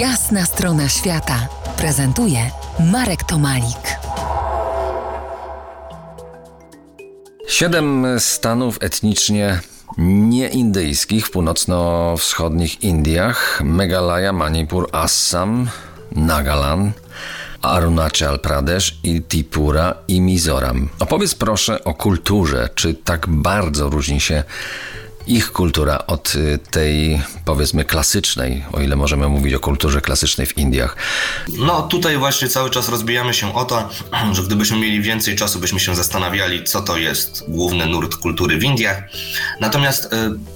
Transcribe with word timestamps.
Jasna 0.00 0.44
strona 0.44 0.88
świata 0.88 1.48
prezentuje 1.76 2.50
Marek 2.92 3.24
Tomalik. 3.24 3.98
Siedem 7.48 8.06
stanów 8.18 8.78
etnicznie 8.80 9.60
nieindyjskich 9.98 11.26
w 11.26 11.30
północno-wschodnich 11.30 12.82
Indiach 12.82 13.60
Meghalaya, 13.64 14.32
Manipur, 14.32 14.88
Assam, 14.92 15.68
Nagaland, 16.12 17.00
Arunachal 17.62 18.40
Pradesh 18.40 18.98
i 19.02 19.22
Tripura 19.22 19.94
i 20.08 20.20
Mizoram. 20.20 20.88
Opowiedz 20.98 21.34
proszę 21.34 21.84
o 21.84 21.94
kulturze. 21.94 22.68
Czy 22.74 22.94
tak 22.94 23.26
bardzo 23.28 23.90
różni 23.90 24.20
się 24.20 24.44
ich 25.26 25.52
kultura 25.52 26.06
od 26.06 26.34
y, 26.34 26.58
tej, 26.70 27.22
powiedzmy, 27.44 27.84
klasycznej, 27.84 28.64
o 28.72 28.80
ile 28.80 28.96
możemy 28.96 29.28
mówić 29.28 29.54
o 29.54 29.60
kulturze 29.60 30.00
klasycznej 30.00 30.46
w 30.46 30.58
Indiach. 30.58 30.96
No 31.58 31.82
tutaj 31.82 32.18
właśnie 32.18 32.48
cały 32.48 32.70
czas 32.70 32.88
rozbijamy 32.88 33.34
się 33.34 33.54
o 33.54 33.64
to, 33.64 33.88
że 34.32 34.42
gdybyśmy 34.42 34.78
mieli 34.78 35.02
więcej 35.02 35.36
czasu, 35.36 35.58
byśmy 35.58 35.80
się 35.80 35.94
zastanawiali, 35.94 36.64
co 36.64 36.82
to 36.82 36.96
jest 36.96 37.44
główny 37.48 37.86
nurt 37.86 38.16
kultury 38.16 38.58
w 38.58 38.64
Indiach. 38.64 39.02
Natomiast 39.60 40.04
y, 40.04 40.55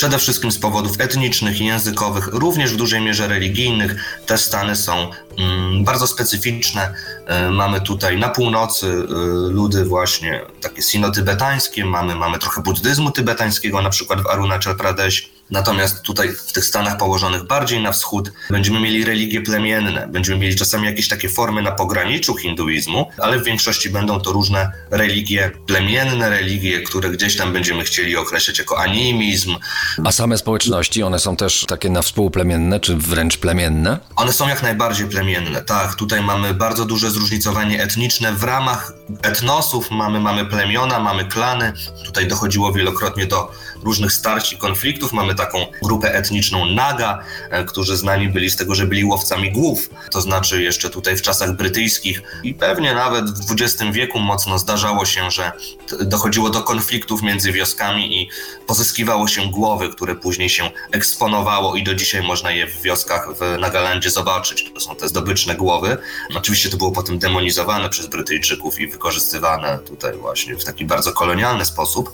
przede 0.00 0.18
wszystkim 0.18 0.52
z 0.52 0.58
powodów 0.58 1.00
etnicznych 1.00 1.60
i 1.60 1.64
językowych, 1.64 2.26
również 2.26 2.72
w 2.72 2.76
dużej 2.76 3.00
mierze 3.00 3.28
religijnych. 3.28 4.20
Te 4.26 4.38
stany 4.38 4.76
są 4.76 5.10
mm, 5.38 5.84
bardzo 5.84 6.06
specyficzne. 6.06 6.94
E, 7.26 7.50
mamy 7.50 7.80
tutaj 7.80 8.18
na 8.18 8.28
północy 8.28 8.86
e, 8.86 9.14
ludy 9.50 9.84
właśnie 9.84 10.40
takie 10.60 10.82
sino-tybetańskie, 10.82 11.84
mamy, 11.84 12.14
mamy 12.14 12.38
trochę 12.38 12.62
buddyzmu 12.62 13.10
tybetańskiego, 13.10 13.82
na 13.82 13.90
przykład 13.90 14.22
w 14.22 14.26
Arunachal 14.26 14.76
Pradesh 14.76 15.30
Natomiast 15.50 16.02
tutaj 16.02 16.32
w 16.32 16.52
tych 16.52 16.64
stanach 16.64 16.96
położonych 16.96 17.46
bardziej 17.46 17.82
na 17.82 17.92
wschód 17.92 18.32
będziemy 18.50 18.80
mieli 18.80 19.04
religie 19.04 19.40
plemienne, 19.42 20.08
będziemy 20.08 20.38
mieli 20.38 20.56
czasami 20.56 20.86
jakieś 20.86 21.08
takie 21.08 21.28
formy 21.28 21.62
na 21.62 21.72
pograniczu 21.72 22.36
hinduizmu, 22.36 23.10
ale 23.18 23.38
w 23.38 23.44
większości 23.44 23.90
będą 23.90 24.20
to 24.20 24.32
różne 24.32 24.72
religie 24.90 25.50
plemienne, 25.66 26.30
religie, 26.30 26.80
które 26.80 27.10
gdzieś 27.10 27.36
tam 27.36 27.52
będziemy 27.52 27.84
chcieli 27.84 28.16
określać 28.16 28.58
jako 28.58 28.78
animizm. 28.78 29.56
A 30.04 30.12
same 30.12 30.38
społeczności, 30.38 31.02
one 31.02 31.18
są 31.18 31.36
też 31.36 31.64
takie 31.68 31.90
na 31.90 32.02
współplemienne, 32.02 32.80
czy 32.80 32.96
wręcz 32.96 33.36
plemienne? 33.36 33.98
One 34.16 34.32
są 34.32 34.48
jak 34.48 34.62
najbardziej 34.62 35.06
plemienne, 35.06 35.62
tak. 35.62 35.94
Tutaj 35.94 36.22
mamy 36.22 36.54
bardzo 36.54 36.84
duże 36.84 37.10
zróżnicowanie 37.10 37.82
etniczne. 37.82 38.32
W 38.32 38.44
ramach 38.44 38.92
etnosów 39.22 39.90
mamy, 39.90 40.20
mamy 40.20 40.46
plemiona, 40.46 41.00
mamy 41.00 41.24
klany. 41.24 41.72
Tutaj 42.04 42.28
dochodziło 42.28 42.72
wielokrotnie 42.72 43.26
do 43.26 43.52
różnych 43.82 44.12
starć 44.12 44.52
i 44.52 44.56
konfliktów. 44.56 45.12
Mamy 45.12 45.34
taką 45.40 45.66
grupę 45.82 46.14
etniczną 46.14 46.66
Naga, 46.66 47.24
e, 47.50 47.64
którzy 47.64 47.96
znani 47.96 48.28
byli 48.28 48.50
z 48.50 48.56
tego, 48.56 48.74
że 48.74 48.86
byli 48.86 49.04
łowcami 49.04 49.52
głów. 49.52 49.90
To 50.10 50.20
znaczy 50.20 50.62
jeszcze 50.62 50.90
tutaj 50.90 51.16
w 51.16 51.22
czasach 51.22 51.56
brytyjskich 51.56 52.22
i 52.42 52.54
pewnie 52.54 52.94
nawet 52.94 53.30
w 53.30 53.52
XX 53.52 53.92
wieku 53.92 54.18
mocno 54.18 54.58
zdarzało 54.58 55.06
się, 55.06 55.30
że 55.30 55.52
dochodziło 56.00 56.50
do 56.50 56.62
konfliktów 56.62 57.22
między 57.22 57.52
wioskami 57.52 58.22
i 58.22 58.30
pozyskiwało 58.66 59.28
się 59.28 59.50
głowy, 59.50 59.88
które 59.88 60.14
później 60.14 60.48
się 60.48 60.70
eksponowało 60.92 61.76
i 61.76 61.82
do 61.84 61.94
dzisiaj 61.94 62.22
można 62.22 62.50
je 62.50 62.66
w 62.66 62.82
wioskach 62.82 63.28
w 63.34 63.58
Nagalandzie 63.58 64.10
zobaczyć. 64.10 64.70
To 64.74 64.80
są 64.80 64.96
te 64.96 65.08
zdobyczne 65.08 65.54
głowy. 65.54 65.96
Oczywiście 66.34 66.70
to 66.70 66.76
było 66.76 66.92
potem 66.92 67.18
demonizowane 67.18 67.88
przez 67.88 68.06
Brytyjczyków 68.06 68.80
i 68.80 68.88
wykorzystywane 68.88 69.78
tutaj 69.78 70.16
właśnie 70.16 70.56
w 70.56 70.64
taki 70.64 70.84
bardzo 70.84 71.12
kolonialny 71.12 71.64
sposób. 71.64 72.12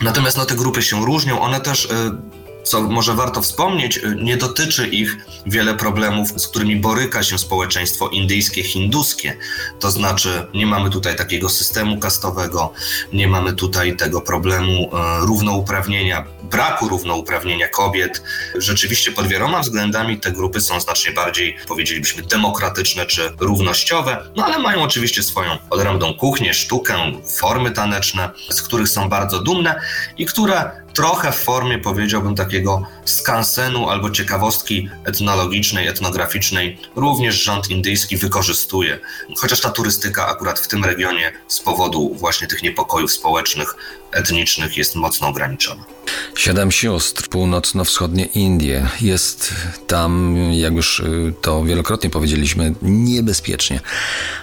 Natomiast 0.00 0.36
no, 0.36 0.44
te 0.44 0.54
grupy 0.54 0.82
się 0.82 1.04
różnią. 1.04 1.40
One 1.40 1.60
też 1.60 1.84
y, 1.84 1.88
co 2.64 2.82
może 2.82 3.14
warto 3.14 3.42
wspomnieć, 3.42 3.96
y, 3.96 4.16
nie 4.22 4.36
dotyczy 4.36 4.88
ich 4.88 5.16
wiele 5.46 5.74
problemów, 5.74 6.40
z 6.40 6.48
którymi 6.48 6.76
boryka 6.76 7.22
się 7.22 7.38
społeczeństwo 7.38 8.08
indyjskie, 8.08 8.62
hinduskie. 8.62 9.36
To 9.80 9.90
znaczy, 9.90 10.46
nie 10.54 10.66
mamy 10.66 10.90
tutaj 10.90 11.16
takiego 11.16 11.48
systemu 11.48 11.98
kastowego, 11.98 12.72
nie 13.12 13.28
mamy 13.28 13.52
tutaj 13.52 13.96
tego 13.96 14.20
problemu 14.20 14.72
e, 14.72 15.26
równouprawnienia, 15.26 16.24
braku 16.42 16.88
równouprawnienia 16.88 17.68
kobiet. 17.68 18.22
Rzeczywiście 18.54 19.12
pod 19.12 19.26
wieloma 19.26 19.60
względami 19.60 20.20
te 20.20 20.32
grupy 20.32 20.60
są 20.60 20.80
znacznie 20.80 21.12
bardziej, 21.12 21.56
powiedzielibyśmy, 21.68 22.22
demokratyczne 22.22 23.06
czy 23.06 23.32
równościowe, 23.40 24.24
no 24.36 24.44
ale 24.44 24.58
mają 24.58 24.82
oczywiście 24.82 25.22
swoją 25.22 25.58
odrębną 25.70 26.14
kuchnię, 26.14 26.54
sztukę, 26.54 26.94
formy 27.38 27.70
taneczne, 27.70 28.30
z 28.50 28.62
których 28.62 28.88
są 28.88 29.08
bardzo 29.08 29.40
dumne 29.42 29.80
i 30.18 30.26
które 30.26 30.83
trochę 30.94 31.32
w 31.32 31.36
formie, 31.36 31.78
powiedziałbym, 31.78 32.34
takiego 32.34 32.82
skansenu 33.04 33.88
albo 33.88 34.10
ciekawostki 34.10 34.88
etnologicznej, 35.04 35.88
etnograficznej 35.88 36.78
również 36.96 37.42
rząd 37.42 37.70
indyjski 37.70 38.16
wykorzystuje. 38.16 38.98
Chociaż 39.36 39.60
ta 39.60 39.70
turystyka 39.70 40.26
akurat 40.26 40.60
w 40.60 40.68
tym 40.68 40.84
regionie 40.84 41.32
z 41.48 41.60
powodu 41.60 42.14
właśnie 42.14 42.48
tych 42.48 42.62
niepokojów 42.62 43.12
społecznych, 43.12 43.74
etnicznych 44.12 44.76
jest 44.76 44.94
mocno 44.94 45.28
ograniczona. 45.28 45.84
Siedem 46.36 46.72
sióstr, 46.72 47.28
północno-wschodnie 47.28 48.24
Indie. 48.24 48.88
Jest 49.00 49.54
tam, 49.86 50.36
jak 50.52 50.72
już 50.74 51.00
y, 51.00 51.34
to 51.40 51.64
wielokrotnie 51.64 52.10
powiedzieliśmy, 52.10 52.74
niebezpiecznie. 52.82 53.80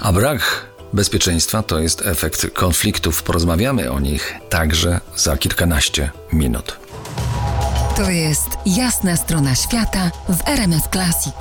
A 0.00 0.12
brak 0.12 0.66
bezpieczeństwa 0.96 1.62
to 1.62 1.80
jest 1.80 2.06
efekt 2.06 2.46
konfliktów. 2.54 3.22
Porozmawiamy 3.22 3.90
o 3.90 4.00
nich 4.00 4.34
także 4.48 5.00
za 5.16 5.36
kilkanaście 5.36 6.10
minut. 6.32 6.76
To 7.96 8.10
jest 8.10 8.48
jasna 8.66 9.16
strona 9.16 9.54
świata 9.54 10.10
w 10.28 10.48
RMS 10.48 10.82
Classic. 10.92 11.34